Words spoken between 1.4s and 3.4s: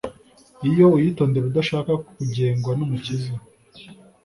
udashaka kugengwa n'Umukiza.